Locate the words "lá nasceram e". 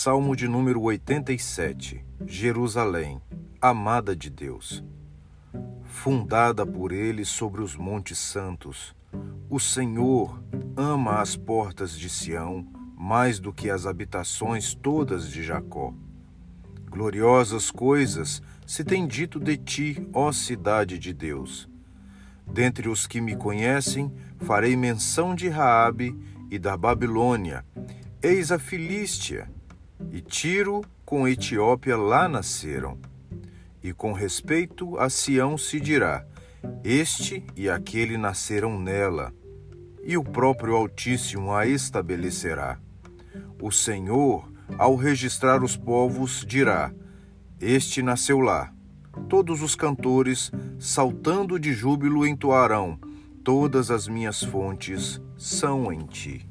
31.96-33.92